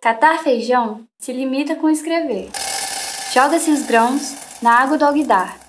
[0.00, 2.48] Catar feijão se limita com escrever.
[3.34, 5.60] Joga-se os grãos na água do alguidar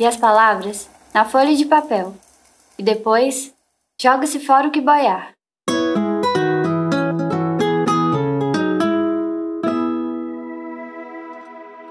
[0.00, 2.14] e as palavras na folha de papel.
[2.78, 3.52] E depois
[4.00, 5.32] joga-se fora o que boiar.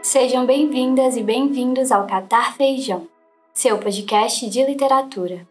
[0.02, 3.07] Sejam bem-vindas e bem-vindos ao Catar Feijão,
[3.54, 5.47] seu podcast de literatura.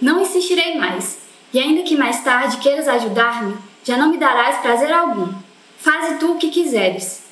[0.00, 4.92] Não insistirei mais, e ainda que mais tarde queiras ajudar-me, já não me darás prazer
[4.92, 5.32] algum.
[5.78, 7.22] Faze tu o que quiseres.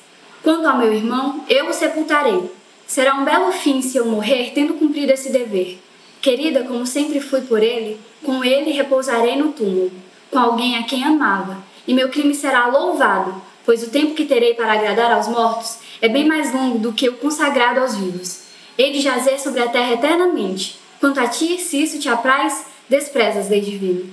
[0.41, 2.51] Quanto ao meu irmão, eu o sepultarei.
[2.87, 5.79] Será um belo fim se eu morrer tendo cumprido esse dever.
[6.21, 9.91] Querida como sempre fui por ele, com ele repousarei no túmulo,
[10.31, 11.57] com alguém a quem amava,
[11.87, 16.09] e meu crime será louvado, pois o tempo que terei para agradar aos mortos é
[16.09, 18.41] bem mais longo do que o consagrado aos vivos.
[18.77, 20.79] Hei de jazer sobre a terra eternamente.
[20.99, 24.09] Quanto a ti, se isso te apraz, desprezas lei divina.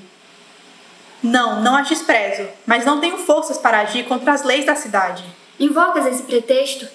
[1.22, 5.24] Não, não as desprezo, mas não tenho forças para agir contra as leis da cidade.
[5.58, 6.86] Invocas esse pretexto?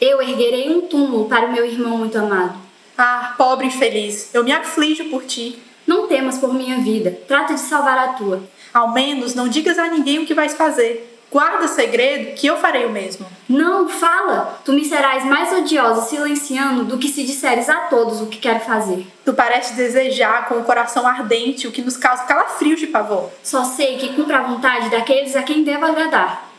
[0.00, 2.58] Eu erguerei um túmulo para o meu irmão muito amado.
[2.96, 5.58] Ah, pobre infeliz, eu me aflijo por ti.
[5.86, 8.42] Não temas por minha vida, trata de salvar a tua.
[8.72, 11.19] Ao menos não digas a ninguém o que vais fazer.
[11.30, 13.24] Guarda segredo, que eu farei o mesmo.
[13.48, 14.60] Não, fala!
[14.64, 18.58] Tu me serás mais odiosa silenciando do que se disseres a todos o que quero
[18.58, 19.06] fazer.
[19.24, 23.30] Tu pareces desejar com o coração ardente o que nos causa calafrios de pavor.
[23.44, 26.50] Só sei que cumpra a vontade daqueles a quem devo agradar.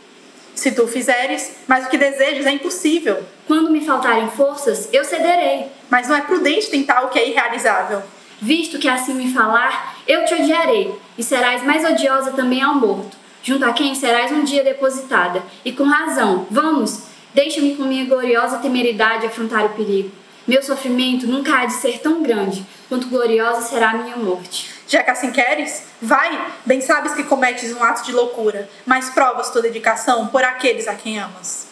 [0.55, 3.21] Se tu fizeres, mas o que desejas é impossível.
[3.45, 5.67] Quando me faltarem forças, eu cederei.
[5.89, 8.01] Mas não é prudente tentar o que é irrealizável.
[8.39, 13.20] Visto que assim me falar, eu te odiarei, e serás mais odiosa também ao morto
[13.43, 15.43] junto a quem serás um dia depositada.
[15.63, 17.03] E com razão, vamos,
[17.33, 20.11] deixa-me com minha gloriosa temeridade afrontar o perigo.
[20.47, 24.69] Meu sofrimento nunca há de ser tão grande quanto gloriosa será a minha morte.
[24.87, 29.49] Já que assim queres, vai, bem sabes que cometes um ato de loucura, mas provas
[29.51, 31.67] tua dedicação por aqueles a quem amas.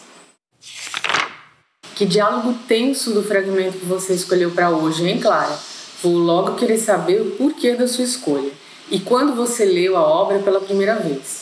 [1.94, 5.58] Que diálogo tenso do fragmento que você escolheu para hoje, hein, Clara?
[6.02, 8.50] Vou logo querer saber o porquê da sua escolha
[8.90, 11.39] e quando você leu a obra pela primeira vez.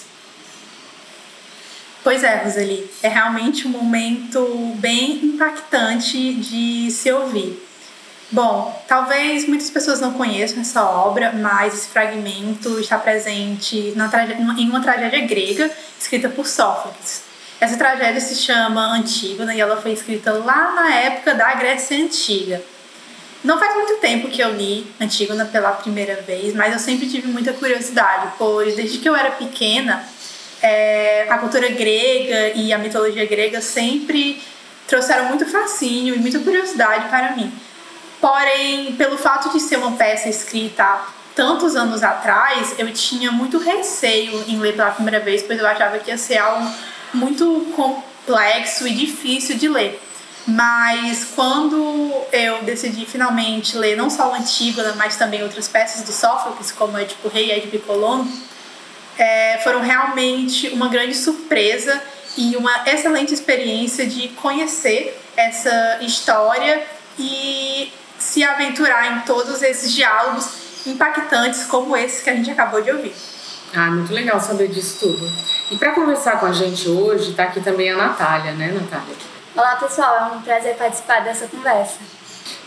[2.09, 7.63] Pois é, Roseli, é realmente um momento bem impactante de se ouvir.
[8.33, 13.93] Bom, talvez muitas pessoas não conheçam essa obra, mas esse fragmento está presente
[14.57, 15.71] em uma tragédia grega
[16.01, 17.25] escrita por Sófocles.
[17.61, 22.63] Essa tragédia se chama Antígona e ela foi escrita lá na época da Grécia Antiga.
[23.45, 27.29] Não faz muito tempo que eu li Antígona pela primeira vez, mas eu sempre tive
[27.29, 30.03] muita curiosidade, pois desde que eu era pequena
[30.63, 34.43] é, a cultura grega e a mitologia grega sempre
[34.87, 37.53] trouxeram muito fascínio e muita curiosidade para mim.
[38.21, 43.59] Porém, pelo fato de ser uma peça escrita há tantos anos atrás, eu tinha muito
[43.59, 46.69] receio em ler pela primeira vez, pois eu achava que ia ser algo
[47.15, 50.03] muito complexo e difícil de ler.
[50.47, 56.11] Mas quando eu decidi finalmente ler não só o Antígona, mas também outras peças do
[56.11, 58.27] Sófocles, como é tipo Rei Edipo Colono,
[59.19, 62.01] é, foram realmente uma grande surpresa
[62.37, 66.87] e uma excelente experiência de conhecer essa história
[67.19, 72.91] e se aventurar em todos esses diálogos impactantes como esse que a gente acabou de
[72.93, 73.15] ouvir.
[73.75, 75.31] Ah, muito legal saber disso tudo.
[75.71, 79.15] E para conversar com a gente hoje, está aqui também a Natália, né, Natália?
[79.55, 81.99] Olá, pessoal, é um prazer participar dessa conversa.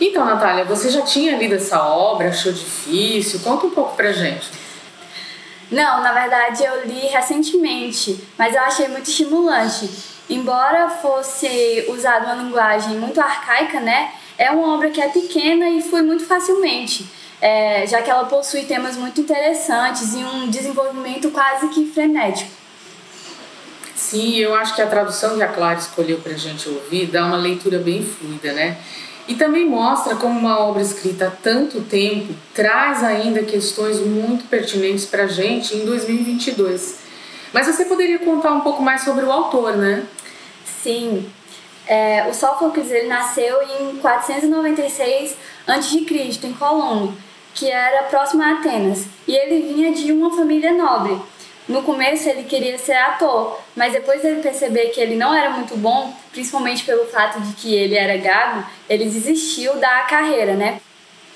[0.00, 3.40] Então, Natália, você já tinha lido essa obra, achou difícil?
[3.40, 4.61] Conta um pouco pra gente.
[5.72, 9.88] Não, na verdade eu li recentemente, mas eu achei muito estimulante.
[10.28, 14.12] Embora fosse usada uma linguagem muito arcaica, né?
[14.36, 17.06] É uma obra que é pequena e flui muito facilmente,
[17.40, 22.50] é, já que ela possui temas muito interessantes e um desenvolvimento quase que frenético.
[23.94, 27.24] Sim, eu acho que a tradução que a Clara escolheu para a gente ouvir dá
[27.24, 28.76] uma leitura bem fluida, né?
[29.32, 35.06] E também mostra como uma obra escrita há tanto tempo traz ainda questões muito pertinentes
[35.06, 36.98] para a gente em 2022.
[37.50, 40.04] Mas você poderia contar um pouco mais sobre o autor, né?
[40.82, 41.32] Sim.
[41.86, 45.34] É, o Sófocles ele nasceu em 496
[45.66, 47.16] a.C., em Colono,
[47.54, 49.06] que era próximo a Atenas.
[49.26, 51.18] E ele vinha de uma família nobre.
[51.68, 55.76] No começo ele queria ser ator, mas depois ele perceber que ele não era muito
[55.76, 60.80] bom, principalmente pelo fato de que ele era gago, ele desistiu da carreira, né?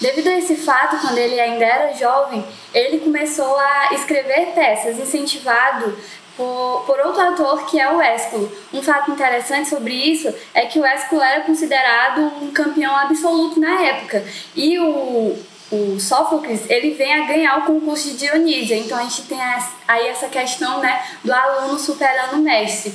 [0.00, 2.44] Devido a esse fato, quando ele ainda era jovem,
[2.74, 5.96] ele começou a escrever peças, incentivado
[6.36, 8.50] por, por outro ator que é o Ésculo.
[8.74, 13.80] Um fato interessante sobre isso é que o Ésculo era considerado um campeão absoluto na
[13.82, 14.22] época.
[14.54, 15.36] E o
[15.70, 18.76] o Sófocles, ele vem a ganhar o concurso de Dionísio.
[18.76, 19.38] Então a gente tem
[19.86, 22.94] aí essa questão né, do aluno superando o mestre.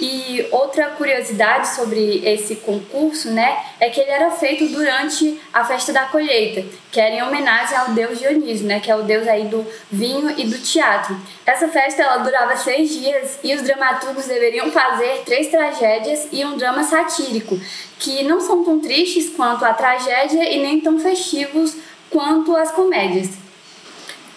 [0.00, 5.92] E outra curiosidade sobre esse concurso, né, é que ele era feito durante a festa
[5.92, 9.44] da colheita, que era em homenagem ao deus Dionísio, né, que é o deus aí
[9.44, 11.14] do vinho e do teatro.
[11.44, 16.56] Essa festa ela durava seis dias e os dramaturgos deveriam fazer três tragédias e um
[16.56, 17.60] drama satírico,
[17.98, 21.76] que não são tão tristes quanto a tragédia e nem tão festivos
[22.10, 23.30] quanto as comédias.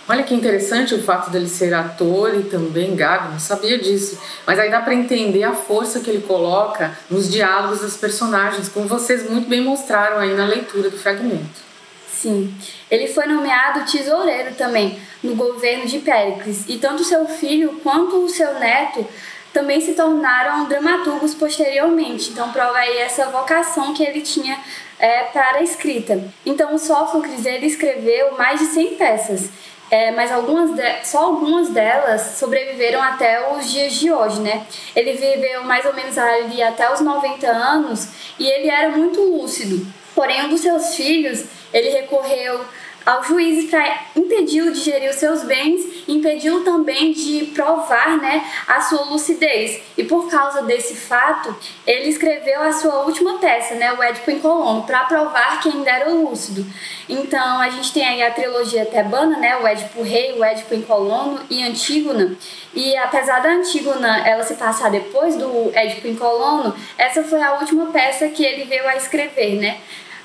[0.07, 4.19] Olha que interessante o fato dele ser ator e também gago, não sabia disso.
[4.45, 8.85] Mas aí dá para entender a força que ele coloca nos diálogos dos personagens, como
[8.85, 11.63] vocês muito bem mostraram aí na leitura do fragmento.
[12.11, 12.53] Sim,
[12.91, 18.29] ele foi nomeado tesoureiro também no governo de Péricles, e tanto seu filho quanto o
[18.29, 19.07] seu neto
[19.53, 22.31] também se tornaram dramaturgos posteriormente.
[22.31, 24.59] Então prova aí essa vocação que ele tinha
[24.99, 26.23] é, para a escrita.
[26.45, 29.49] Então o Sófocles ele escreveu mais de 100 peças
[29.93, 34.65] é, mas algumas de, só algumas delas sobreviveram até os dias de hoje, né?
[34.95, 38.07] Ele viveu mais ou menos ali até os 90 anos
[38.39, 39.85] e ele era muito lúcido.
[40.15, 42.61] Porém, um dos seus filhos, ele recorreu
[43.05, 46.23] ao juiz para impedi-lo de gerir os seus bens e
[46.63, 49.81] também de provar né, a sua lucidez.
[49.97, 51.55] E por causa desse fato,
[51.85, 55.89] ele escreveu a sua última peça, né, o Édipo em Colono, para provar que ainda
[55.89, 56.65] era lúcido.
[57.07, 60.81] Então a gente tem aí a trilogia tebana, né, o Édipo Rei, o Édipo em
[60.81, 62.35] Colono e Antígona.
[62.73, 67.53] E apesar da Antígona ela se passar depois do Édipo em Colono, essa foi a
[67.59, 69.77] última peça que ele veio a escrever, né?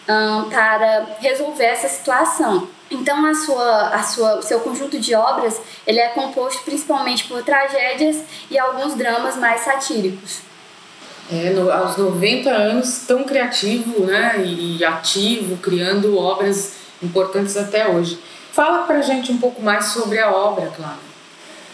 [0.09, 2.69] Um, para resolver essa situação.
[2.91, 7.43] Então, a sua, a sua, o seu conjunto de obras ele é composto principalmente por
[7.43, 10.41] tragédias e alguns dramas mais satíricos.
[11.31, 18.19] É, no, aos 90 anos, tão criativo né, e ativo, criando obras importantes até hoje.
[18.51, 20.97] Fala pra gente um pouco mais sobre a obra, Clara.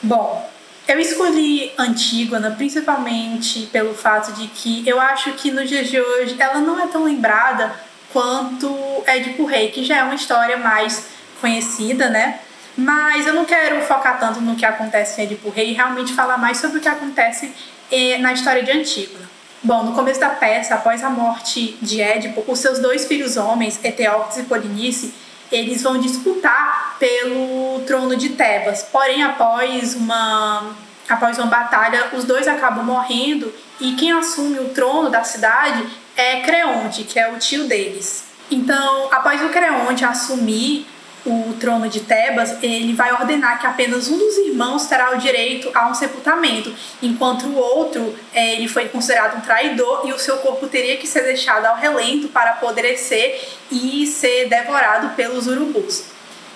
[0.02, 0.50] Bom,
[0.86, 6.36] eu escolhi Antígona principalmente pelo fato de que eu acho que nos dias de hoje
[6.38, 7.74] ela não é tão lembrada
[8.14, 11.06] quanto Édipo Rei, que já é uma história mais
[11.40, 12.38] conhecida, né?
[12.76, 16.38] Mas eu não quero focar tanto no que acontece em Édipo Rei e realmente falar
[16.38, 17.52] mais sobre o que acontece
[17.90, 19.28] eh, na história de Antígona.
[19.62, 23.82] Bom, no começo da peça, após a morte de Édipo, os seus dois filhos homens,
[23.82, 25.12] Eteócles e Polinice,
[25.50, 28.82] eles vão disputar pelo trono de Tebas.
[28.92, 30.74] Porém, após uma
[31.08, 36.40] após uma batalha, os dois acabam morrendo e quem assume o trono da cidade é
[36.40, 38.24] Creonte, que é o tio deles.
[38.50, 40.86] Então, após o Creonte assumir
[41.26, 45.70] o trono de Tebas, ele vai ordenar que apenas um dos irmãos terá o direito
[45.74, 50.36] a um sepultamento, enquanto o outro é, ele foi considerado um traidor e o seu
[50.38, 56.13] corpo teria que ser deixado ao relento para apodrecer e ser devorado pelos urubus.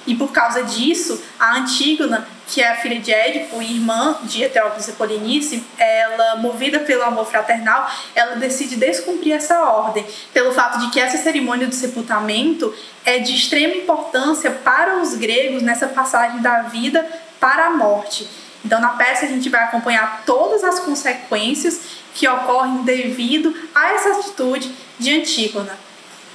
[0.09, 4.43] E por causa disso, a Antígona, que é a filha de Édipo e irmã de
[4.43, 10.79] Eteócles e Polinice, ela, movida pelo amor fraternal, ela decide descumprir essa ordem, pelo fato
[10.79, 12.75] de que essa cerimônia do sepultamento
[13.05, 17.07] é de extrema importância para os gregos nessa passagem da vida
[17.39, 18.27] para a morte.
[18.65, 21.83] Então, na peça, a gente vai acompanhar todas as consequências
[22.15, 25.88] que ocorrem devido a essa atitude de Antígona.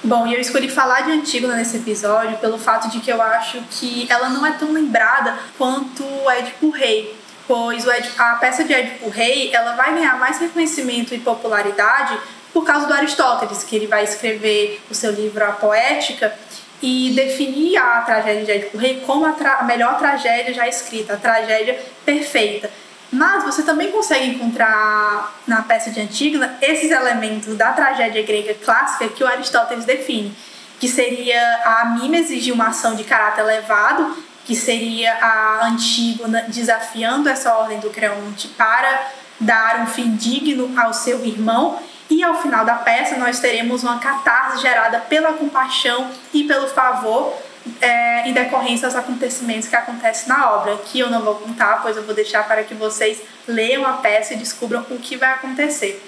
[0.06, 4.06] Bom, eu escolhi falar de Antígona nesse episódio pelo fato de que eu acho que
[4.10, 7.18] ela não é tão lembrada quanto o Édipo Rei,
[7.48, 12.20] pois a peça de Édipo Rei ela vai ganhar mais reconhecimento e popularidade
[12.52, 16.38] por causa do Aristóteles, que ele vai escrever o seu livro A Poética
[16.82, 21.18] e definir a tragédia de Édipo Rei como a, a melhor tragédia já escrita, a
[21.18, 22.70] tragédia perfeita.
[23.14, 29.08] Mas você também consegue encontrar na peça de Antígona esses elementos da tragédia grega clássica
[29.08, 30.36] que o Aristóteles define,
[30.80, 37.30] que seria a mímese de uma ação de caráter elevado, que seria a Antígona desafiando
[37.30, 41.80] essa ordem do Creonte para dar um fim digno ao seu irmão,
[42.10, 47.38] e ao final da peça nós teremos uma catarse gerada pela compaixão e pelo favor
[47.82, 51.96] é, em decorrência aos acontecimentos que acontecem na obra, que eu não vou contar, pois
[51.96, 56.04] eu vou deixar para que vocês leiam a peça e descubram o que vai acontecer.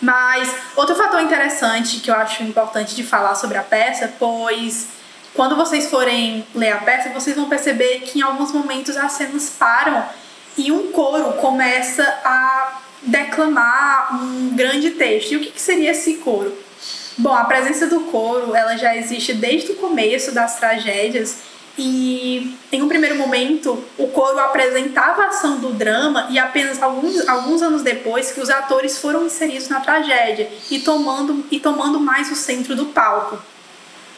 [0.00, 4.88] Mas outro fator interessante que eu acho importante de falar sobre a peça, pois
[5.34, 9.50] quando vocês forem ler a peça, vocês vão perceber que em alguns momentos as cenas
[9.50, 10.04] param
[10.56, 15.32] e um coro começa a declamar um grande texto.
[15.32, 16.56] E o que, que seria esse coro?
[17.18, 21.38] Bom, a presença do coro, ela já existe desde o começo das tragédias
[21.78, 27.26] e em um primeiro momento o coro apresentava a ação do drama e apenas alguns,
[27.26, 32.30] alguns anos depois que os atores foram inseridos na tragédia e tomando, e tomando mais
[32.30, 33.38] o centro do palco.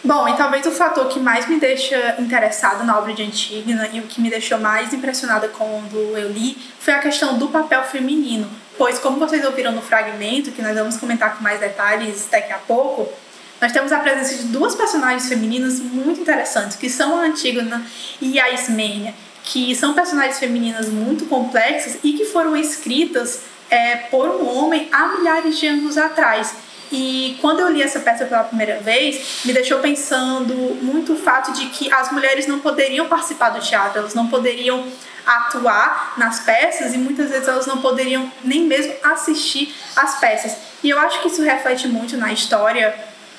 [0.02, 3.98] Bom, e talvez o fator que mais me deixa interessada na obra de Antígona e
[4.00, 8.48] o que me deixou mais impressionada quando eu li foi a questão do papel feminino.
[8.78, 12.58] Pois, como vocês ouviram no fragmento, que nós vamos comentar com mais detalhes daqui a
[12.58, 13.12] pouco,
[13.60, 17.84] nós temos a presença de duas personagens femininas muito interessantes, que são a Antígona
[18.20, 24.28] e a Ismênia, que são personagens femininas muito complexas e que foram escritas é, por
[24.28, 26.54] um homem há milhares de anos atrás.
[26.90, 31.52] E quando eu li essa peça pela primeira vez, me deixou pensando muito o fato
[31.52, 34.86] de que as mulheres não poderiam participar do teatro, elas não poderiam
[35.26, 40.56] atuar nas peças e muitas vezes elas não poderiam nem mesmo assistir às peças.
[40.82, 42.94] E eu acho que isso reflete muito na história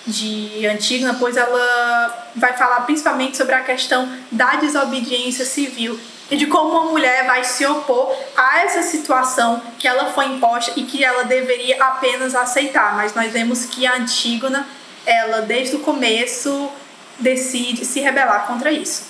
[0.05, 5.99] de Antígona, pois ela vai falar principalmente sobre a questão da desobediência civil
[6.31, 10.73] e de como uma mulher vai se opor a essa situação que ela foi imposta
[10.75, 12.95] e que ela deveria apenas aceitar.
[12.95, 14.67] Mas nós vemos que a Antígona,
[15.05, 16.69] ela desde o começo
[17.17, 19.03] decide se rebelar contra isso.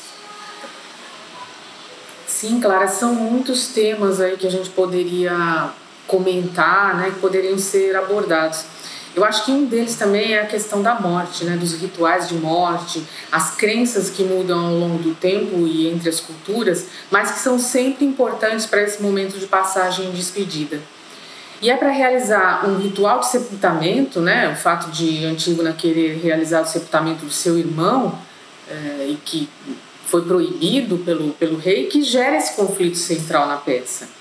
[2.25, 5.71] Sim, Clara, são muitos temas aí que a gente poderia
[6.07, 8.63] comentar, né, que poderiam ser abordados.
[9.15, 12.35] Eu acho que um deles também é a questão da morte, né, dos rituais de
[12.35, 17.39] morte, as crenças que mudam ao longo do tempo e entre as culturas, mas que
[17.39, 20.79] são sempre importantes para esse momento de passagem e despedida.
[21.61, 26.61] E é para realizar um ritual de sepultamento, né, o fato de Antígona querer realizar
[26.61, 28.17] o sepultamento do seu irmão,
[28.69, 29.49] é, e que
[30.05, 34.18] foi proibido pelo, pelo rei, que gera esse conflito central na peça.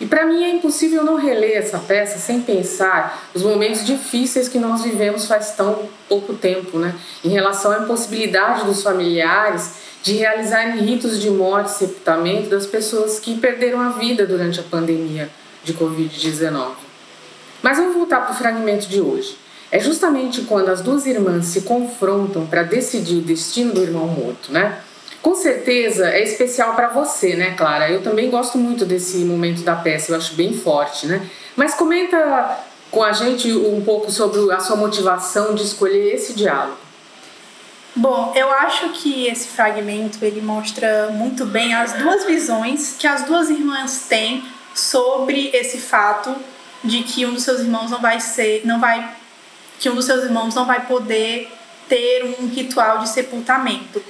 [0.00, 4.58] E para mim é impossível não reler essa peça sem pensar os momentos difíceis que
[4.58, 6.94] nós vivemos faz tão pouco tempo, né?
[7.24, 13.18] Em relação à impossibilidade dos familiares de realizarem ritos de morte e sepultamento das pessoas
[13.18, 15.28] que perderam a vida durante a pandemia
[15.64, 16.70] de Covid-19.
[17.60, 19.36] Mas vamos voltar para o fragmento de hoje.
[19.70, 24.50] É justamente quando as duas irmãs se confrontam para decidir o destino do irmão morto,
[24.52, 24.78] né?
[25.22, 27.90] Com certeza é especial para você, né, Clara?
[27.90, 31.28] Eu também gosto muito desse momento da peça, eu acho bem forte, né?
[31.56, 32.58] Mas comenta
[32.90, 36.78] com a gente um pouco sobre a sua motivação de escolher esse diálogo.
[37.94, 43.24] Bom, eu acho que esse fragmento ele mostra muito bem as duas visões que as
[43.24, 46.34] duas irmãs têm sobre esse fato
[46.84, 49.16] de que um dos seus irmãos não vai ser, não vai
[49.80, 51.50] que um dos seus irmãos não vai poder
[51.88, 54.02] ter um ritual de sepultamento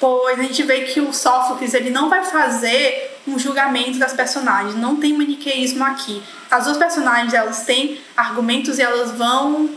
[0.00, 4.74] pois a gente vê que o Sófocles ele não vai fazer um julgamento das personagens,
[4.74, 6.22] não tem maniqueísmo aqui.
[6.50, 9.70] As duas personagens elas têm argumentos e elas vão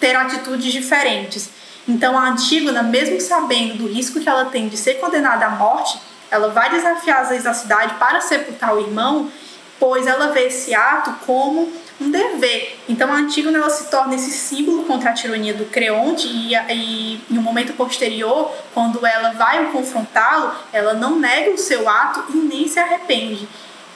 [0.00, 1.50] ter atitudes diferentes.
[1.86, 5.98] Então a Antígona, mesmo sabendo do risco que ela tem de ser condenada à morte,
[6.30, 9.30] ela vai desafiar as leis da cidade para sepultar o irmão,
[9.78, 11.70] pois ela vê esse ato como
[12.00, 12.77] um dever.
[12.88, 17.20] Então a Antígona ela se torna esse símbolo contra a tirania do Creonte e, e
[17.30, 22.36] em um momento posterior, quando ela vai confrontá-lo, ela não nega o seu ato e
[22.36, 23.46] nem se arrepende.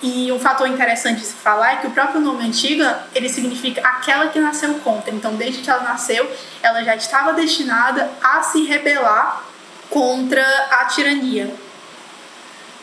[0.03, 3.81] E um fator interessante de se falar é que o próprio nome Antígona, ele significa
[3.87, 5.15] aquela que nasceu contra.
[5.15, 6.29] Então, desde que ela nasceu,
[6.61, 9.45] ela já estava destinada a se rebelar
[9.89, 11.55] contra a tirania.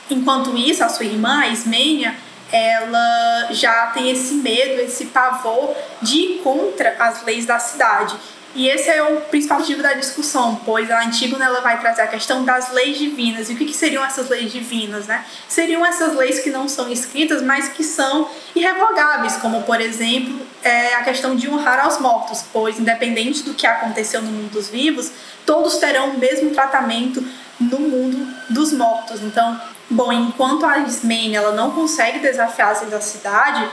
[0.09, 2.15] Enquanto isso, a sua irmã, a Ismênia,
[2.51, 8.15] ela já tem esse medo, esse pavor de ir contra as leis da cidade.
[8.55, 12.07] E esse é o principal motivo da discussão, pois a Antígona ela vai trazer a
[12.07, 13.47] questão das leis divinas.
[13.49, 15.05] E o que, que seriam essas leis divinas?
[15.05, 15.23] Né?
[15.47, 20.95] Seriam essas leis que não são escritas, mas que são irrevogáveis, como, por exemplo, é
[20.95, 25.11] a questão de honrar aos mortos, pois, independente do que aconteceu no mundo dos vivos,
[25.45, 27.23] todos terão o mesmo tratamento
[27.59, 29.21] no mundo dos mortos.
[29.21, 33.67] Então, Bom, enquanto a Ismênia ela não consegue desafiar as da cidade,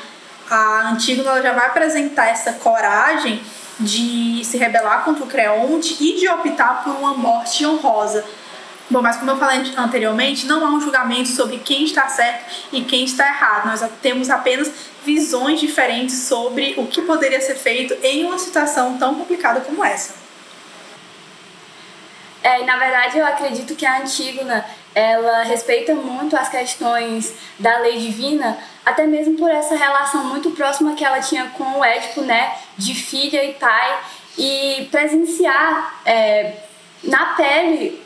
[0.51, 3.43] a Antígona já vai apresentar essa coragem
[3.79, 8.25] de se rebelar contra o Creonte e de optar por uma morte honrosa.
[8.89, 12.83] Bom, mas como eu falei anteriormente, não há um julgamento sobre quem está certo e
[12.83, 13.67] quem está errado.
[13.67, 14.71] Nós temos apenas
[15.05, 20.26] visões diferentes sobre o que poderia ser feito em uma situação tão complicada como essa.
[22.47, 27.99] É, na verdade, eu acredito que a Antígona ela respeita muito as questões da lei
[27.99, 32.55] divina, até mesmo por essa relação muito próxima que ela tinha com o Édipo, né,
[32.79, 33.99] de filha e pai,
[34.39, 36.53] e presenciar é,
[37.03, 38.01] na pele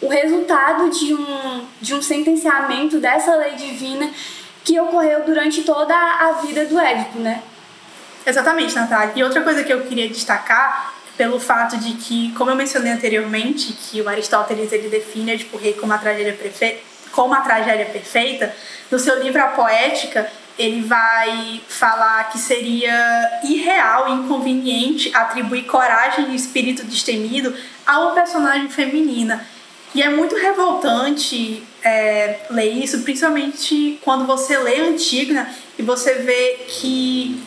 [0.00, 4.08] o resultado de um, de um sentenciamento dessa lei divina
[4.62, 7.42] que ocorreu durante toda a vida do Édipo, né?
[8.24, 9.12] Exatamente, Natália.
[9.16, 13.72] E outra coisa que eu queria destacar pelo fato de que, como eu mencionei anteriormente,
[13.72, 16.36] que o Aristóteles ele define Édipo Rei como a tragédia
[17.10, 18.54] como a tragédia perfeita,
[18.90, 26.30] no seu livro A Poética, ele vai falar que seria irreal e inconveniente atribuir coragem
[26.30, 27.54] e espírito destemido
[27.86, 29.46] a uma personagem feminina.
[29.94, 36.64] E é muito revoltante é, ler isso, principalmente quando você lê Antígona e você vê
[36.66, 37.42] que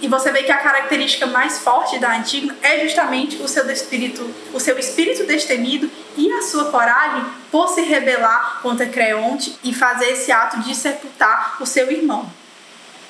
[0.00, 4.32] e você vê que a característica mais forte da Antígona é justamente o seu espírito,
[4.52, 10.10] o seu espírito destemido e a sua coragem por se rebelar contra Creonte e fazer
[10.10, 12.30] esse ato de sepultar o seu irmão.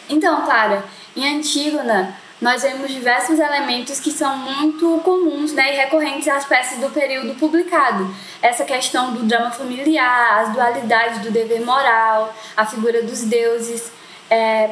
[0.08, 6.28] Então, Clara, em Antígona nós vemos diversos elementos que são muito comuns né, e recorrentes
[6.28, 8.08] às peças do período publicado.
[8.40, 13.90] Essa questão do drama familiar, as dualidades do dever moral, a figura dos deuses.
[14.30, 14.70] É,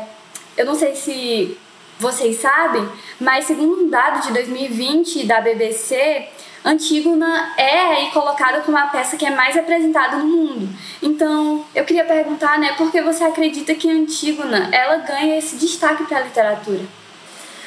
[0.57, 1.59] eu não sei se
[1.99, 2.88] vocês sabem,
[3.19, 6.29] mas segundo um dado de 2020 da BBC,
[6.65, 10.69] Antígona é aí colocada como a peça que é mais apresentada no mundo.
[11.00, 16.05] Então, eu queria perguntar, né, por que você acredita que Antígona ela ganha esse destaque
[16.05, 16.81] para a literatura?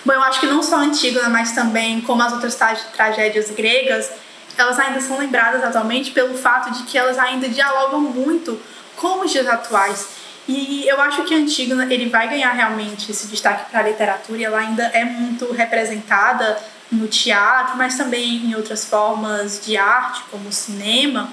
[0.05, 2.57] Bom, eu acho que não só Antígona, mas também como as outras
[2.93, 4.12] tragédias gregas,
[4.57, 8.59] elas ainda são lembradas atualmente pelo fato de que elas ainda dialogam muito
[8.98, 10.08] com os dias atuais.
[10.51, 14.44] E eu acho que Antígona ele vai ganhar realmente esse destaque para a literatura e
[14.44, 16.58] ela ainda é muito representada
[16.91, 21.29] no teatro, mas também em outras formas de arte, como o cinema.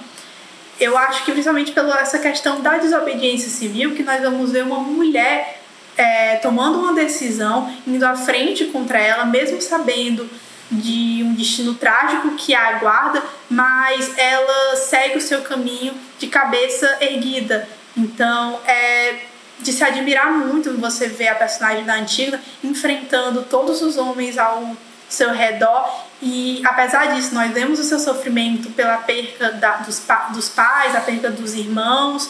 [0.79, 4.77] Eu acho que principalmente pela essa questão da desobediência civil, que nós vamos ver uma
[4.77, 5.63] mulher
[5.97, 10.29] é, tomando uma decisão, indo à frente contra ela, mesmo sabendo
[10.69, 16.99] de um destino trágico que a aguarda, mas ela segue o seu caminho de cabeça
[17.01, 17.67] erguida.
[17.97, 19.25] Então, é
[19.59, 24.75] de se admirar muito você ver a personagem da Antígona enfrentando todos os homens ao
[25.09, 26.05] seu redor.
[26.21, 30.01] E apesar disso nós vemos o seu sofrimento pela perca da, dos,
[30.33, 32.29] dos pais, a perca dos irmãos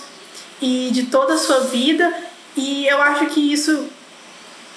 [0.62, 2.14] e de toda a sua vida.
[2.56, 3.90] E eu acho que isso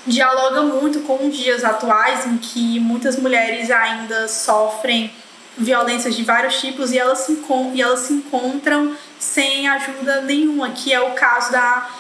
[0.07, 5.13] dialoga muito com os dias atuais em que muitas mulheres ainda sofrem
[5.57, 7.39] violências de vários tipos e elas se,
[7.75, 11.91] e elas se encontram sem ajuda nenhuma, que é o caso da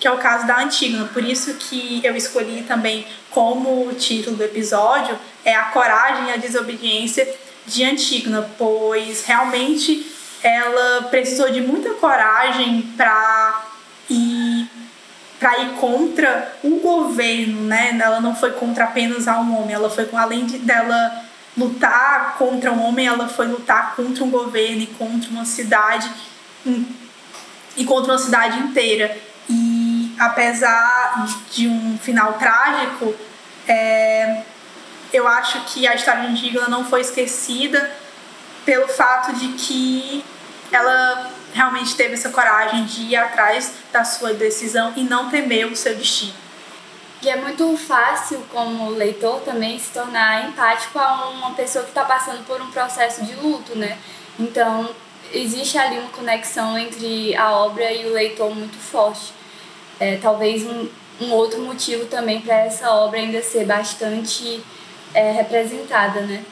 [0.00, 1.10] que é o caso da Antígona.
[1.12, 6.36] Por isso que eu escolhi também como título do episódio é a coragem e a
[6.36, 7.28] desobediência
[7.66, 10.10] de Antígona, pois realmente
[10.42, 13.64] ela precisou de muita coragem para
[14.08, 14.68] ir
[15.38, 17.98] para ir contra o governo, né?
[18.00, 21.24] Ela não foi contra apenas a um homem, ela foi além de dela
[21.56, 26.10] lutar contra um homem, ela foi lutar contra um governo e contra uma cidade
[27.76, 29.16] e contra uma cidade inteira.
[29.48, 33.14] E apesar de um final trágico,
[33.68, 34.42] é,
[35.12, 37.90] eu acho que a história de Antígona não foi esquecida
[38.64, 40.24] pelo fato de que
[40.70, 45.76] ela realmente teve essa coragem de ir atrás da sua decisão e não temer o
[45.76, 46.41] seu destino.
[47.22, 52.04] E é muito fácil, como leitor, também se tornar empático a uma pessoa que está
[52.04, 53.96] passando por um processo de luto, né?
[54.40, 54.90] Então,
[55.32, 59.32] existe ali uma conexão entre a obra e o leitor muito forte.
[60.00, 60.88] É, talvez um,
[61.20, 64.60] um outro motivo também para essa obra ainda ser bastante
[65.14, 66.44] é, representada, né?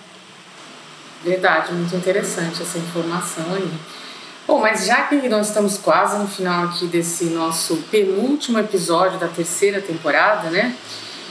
[1.24, 3.70] Verdade, muito interessante essa informação aí.
[4.50, 9.28] Bom, mas já que nós estamos quase no final aqui desse nosso penúltimo episódio da
[9.28, 10.74] terceira temporada, né?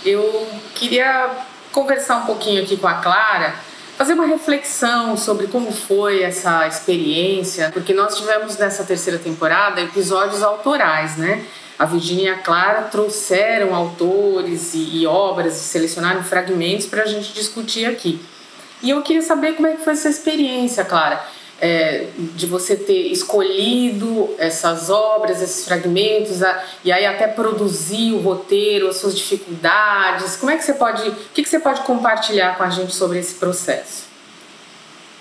[0.06, 1.30] Eu queria
[1.70, 3.56] conversar um pouquinho aqui com a Clara,
[3.98, 10.42] fazer uma reflexão sobre como foi essa experiência, porque nós tivemos nessa terceira temporada episódios
[10.42, 11.44] autorais, né?
[11.78, 17.34] A Virginia e a Clara trouxeram autores e, e obras selecionaram fragmentos para a gente
[17.34, 18.18] discutir aqui.
[18.82, 21.22] E eu queria saber como é que foi essa experiência, Clara
[21.62, 28.20] é, de você ter escolhido essas obras, esses fragmentos, a, e aí até produzir o
[28.20, 30.36] roteiro, as suas dificuldades.
[30.36, 33.20] Como é que você pode, o que, que você pode compartilhar com a gente sobre
[33.20, 34.10] esse processo?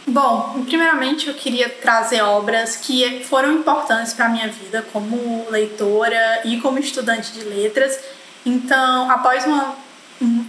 [0.07, 6.40] Bom, primeiramente eu queria trazer obras que foram importantes para a minha vida como leitora
[6.44, 7.98] e como estudante de letras.
[8.46, 9.77] Então, após uma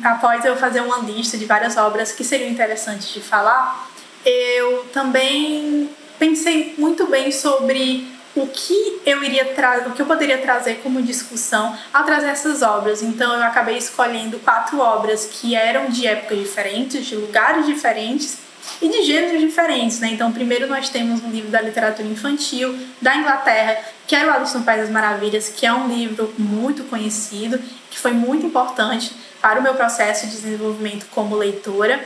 [0.04, 3.88] após eu fazer uma lista de várias obras que seriam interessantes de falar,
[4.26, 10.38] eu também pensei muito bem sobre o que eu iria trazer, o que eu poderia
[10.38, 13.02] trazer como discussão ao trazer essas obras.
[13.02, 18.50] Então eu acabei escolhendo quatro obras que eram de épocas diferentes, de lugares diferentes
[18.82, 20.10] e de gêneros diferentes, né?
[20.12, 24.56] Então, primeiro nós temos um livro da literatura infantil da Inglaterra, que era o Alice
[24.58, 29.60] no País das Maravilhas, que é um livro muito conhecido, que foi muito importante para
[29.60, 32.00] o meu processo de desenvolvimento como leitora.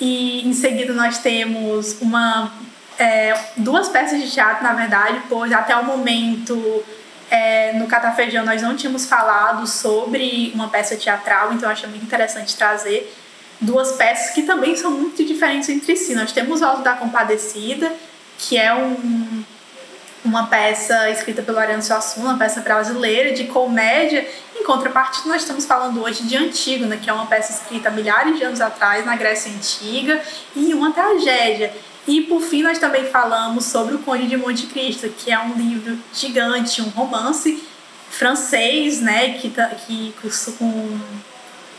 [0.00, 2.52] E em seguida nós temos uma,
[2.98, 6.82] é, duas peças de teatro, na verdade, pois até o momento
[7.30, 12.04] é, no Catafeijão nós não tínhamos falado sobre uma peça teatral, então eu achei muito
[12.04, 13.14] interessante trazer
[13.60, 16.14] duas peças que também são muito diferentes entre si.
[16.14, 17.92] Nós temos o Alto da Compadecida,
[18.38, 19.44] que é um,
[20.24, 24.26] uma peça escrita pelo Ariano Suassuna, uma peça brasileira de comédia.
[24.60, 28.44] Em contrapartida, nós estamos falando hoje de Antígona, que é uma peça escrita milhares de
[28.44, 30.22] anos atrás na Grécia Antiga
[30.54, 31.72] e uma tragédia.
[32.06, 35.54] E por fim, nós também falamos sobre O Conde de Monte Cristo, que é um
[35.54, 37.66] livro gigante, um romance
[38.10, 40.14] francês, né, que, tá, que
[40.58, 41.00] com,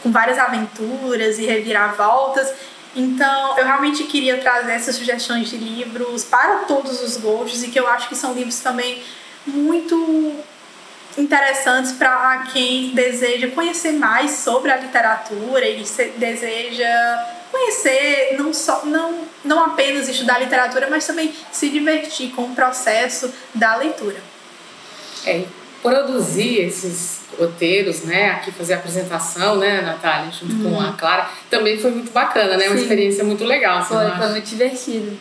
[0.01, 2.51] com várias aventuras e reviravoltas.
[2.95, 7.79] Então, eu realmente queria trazer essas sugestões de livros para todos os gostos e que
[7.79, 9.03] eu acho que são livros também
[9.45, 10.43] muito
[11.17, 15.83] interessantes para quem deseja conhecer mais sobre a literatura e
[16.17, 22.55] deseja conhecer não só não não apenas estudar literatura, mas também se divertir com o
[22.55, 24.17] processo da leitura.
[25.25, 25.43] É,
[25.81, 30.75] produzir esses roteiros, né, aqui fazer a apresentação, né, Natália, junto uhum.
[30.75, 32.83] com a Clara, também foi muito bacana, né, uma Sim.
[32.83, 33.83] experiência muito legal.
[33.83, 35.17] Foi, foi muito divertido.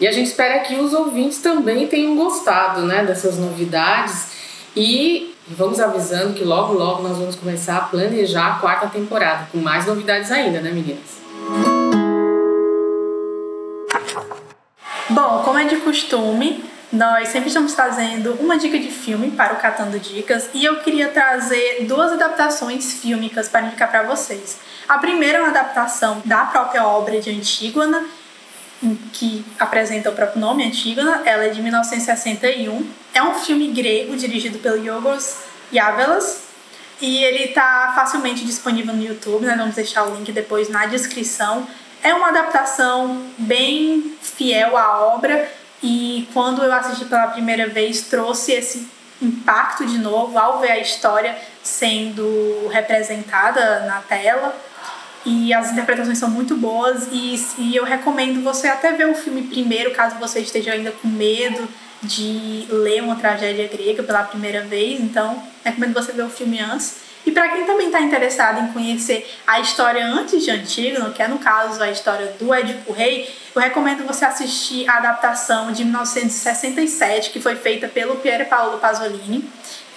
[0.00, 4.37] E a gente espera que os ouvintes também tenham gostado, né, dessas novidades
[4.78, 9.58] e vamos avisando que logo, logo nós vamos começar a planejar a quarta temporada, com
[9.58, 11.18] mais novidades ainda, né, meninas?
[15.10, 19.56] Bom, como é de costume, nós sempre estamos trazendo uma dica de filme para o
[19.56, 24.58] Catando Dicas e eu queria trazer duas adaptações fílmicas para indicar para vocês.
[24.88, 28.06] A primeira é uma adaptação da própria obra de Antígona,
[29.12, 31.22] que apresenta o próprio nome, Antígona.
[31.24, 32.88] Ela é de 1961.
[33.12, 35.36] É um filme grego dirigido pelo Yorgos
[35.72, 36.44] Yavelas
[37.00, 39.46] e ele está facilmente disponível no YouTube.
[39.46, 39.54] Né?
[39.56, 41.66] Vamos deixar o link depois na descrição.
[42.02, 45.50] É uma adaptação bem fiel à obra
[45.82, 48.88] e quando eu assisti pela primeira vez trouxe esse
[49.20, 54.54] impacto de novo ao ver a história sendo representada na tela
[55.28, 59.42] e as interpretações são muito boas e, e eu recomendo você até ver o filme
[59.42, 61.68] primeiro caso você esteja ainda com medo
[62.02, 65.00] de ler uma tragédia grega pela primeira vez.
[65.00, 67.08] Então recomendo você ver o filme antes.
[67.26, 71.28] E para quem também está interessado em conhecer a história antes de Antígono, que é
[71.28, 77.28] no caso a história do Édipo Rei, eu recomendo você assistir a adaptação de 1967,
[77.28, 79.44] que foi feita pelo Pier Paolo Pasolini,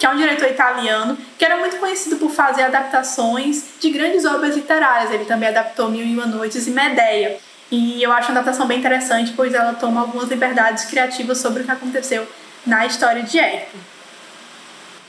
[0.02, 4.56] que é um diretor italiano que era muito conhecido por fazer adaptações de grandes obras
[4.56, 5.12] literárias.
[5.12, 7.38] Ele também adaptou Mil e Uma Noites e Medeia.
[7.70, 11.64] E eu acho uma adaptação bem interessante, pois ela toma algumas liberdades criativas sobre o
[11.64, 12.26] que aconteceu
[12.66, 13.78] na história de Édipo.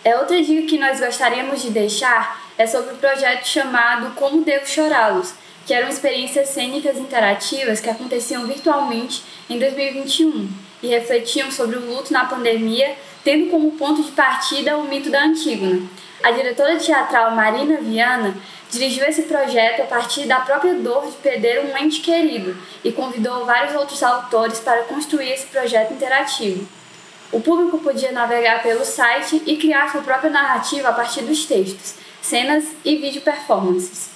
[0.06, 4.68] É outra dica que nós gostaríamos de deixar é sobre o projeto chamado Como Devo
[4.68, 5.34] Chorá-los,
[5.66, 10.48] que eram experiências cênicas interativas que aconteciam virtualmente em 2021
[10.84, 15.24] e refletiam sobre o luto na pandemia, tendo como ponto de partida o mito da
[15.24, 15.88] Antígona.
[16.22, 18.36] A diretora teatral Marina Viana
[18.70, 23.46] dirigiu esse projeto a partir da própria dor de perder um ente querido e convidou
[23.46, 26.68] vários outros autores para construir esse projeto interativo.
[27.32, 31.96] O público podia navegar pelo site e criar sua própria narrativa a partir dos textos,
[32.22, 34.13] cenas e vídeo performances.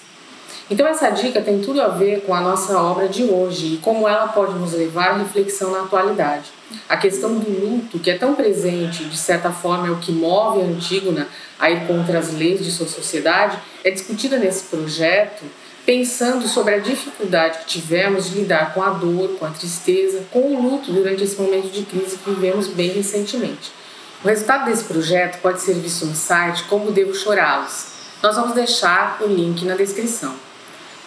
[0.69, 4.07] Então essa dica tem tudo a ver com a nossa obra de hoje e como
[4.07, 6.51] ela pode nos levar à reflexão na atualidade.
[6.89, 10.61] A questão do luto, que é tão presente, de certa forma é o que move
[10.61, 11.27] a Antígona
[11.57, 15.45] a ir contra as leis de sua sociedade, é discutida nesse projeto
[15.85, 20.53] pensando sobre a dificuldade que tivemos de lidar com a dor, com a tristeza, com
[20.53, 23.71] o luto durante esse momento de crise que vivemos bem recentemente.
[24.21, 27.85] O resultado desse projeto pode ser visto no site Como Devo Chorá-los.
[28.21, 30.46] Nós vamos deixar o link na descrição.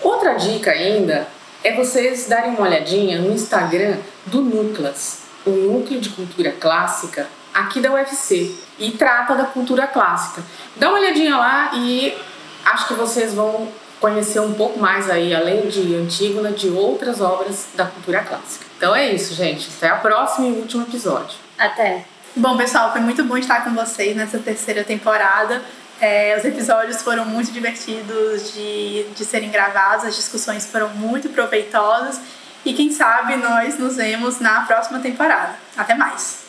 [0.02, 1.26] Outra dica ainda
[1.62, 7.80] é vocês darem uma olhadinha no Instagram do Núcleas, o Núcleo de Cultura Clássica aqui
[7.80, 10.42] da UFC, e trata da cultura clássica.
[10.76, 12.16] Dá uma olhadinha lá e
[12.64, 13.68] acho que vocês vão
[14.00, 18.64] conhecer um pouco mais aí, além de Antígona, de outras obras da cultura clássica.
[18.76, 19.68] Então é isso, gente.
[19.76, 21.36] Até a próxima e último episódio.
[21.58, 22.04] Até.
[22.34, 25.62] Bom, pessoal, foi muito bom estar com vocês nessa terceira temporada.
[26.00, 32.18] É, os episódios foram muito divertidos de, de serem gravados, as discussões foram muito proveitosas
[32.64, 35.58] e quem sabe nós nos vemos na próxima temporada.
[35.76, 36.46] Até mais!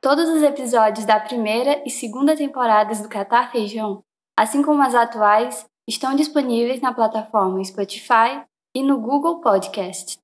[0.00, 4.02] Todos os episódios da primeira e segunda temporadas do Catar Feijão,
[4.36, 8.42] assim como as atuais, estão disponíveis na plataforma Spotify
[8.74, 10.18] e no Google Podcast.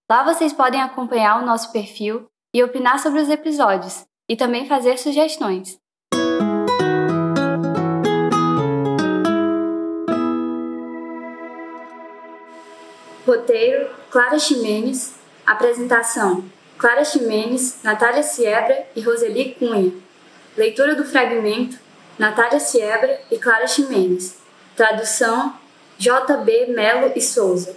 [0.08, 4.96] Lá vocês podem acompanhar o nosso perfil e opinar sobre os episódios e também fazer
[4.96, 5.76] sugestões.
[13.26, 15.18] Roteiro: Clara Ximenes.
[15.44, 16.44] Apresentação:
[16.78, 19.92] Clara Ximenes, Natália Siebra e Roseli Cunha.
[20.56, 21.76] Leitura do fragmento:
[22.16, 24.38] Natália Siebra e Clara Ximenes.
[24.76, 25.57] Tradução:
[25.98, 26.66] J.B.
[26.68, 27.76] Melo e Souza.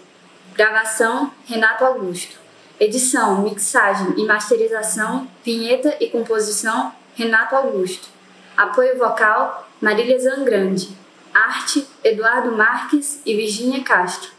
[0.53, 2.37] Gravação: Renato Augusto.
[2.79, 8.09] Edição, mixagem e masterização, vinheta e composição, Renato Augusto.
[8.55, 10.95] Apoio vocal, Marília Zangrande.
[11.33, 14.29] Arte, Eduardo Marques e Virginia Castro.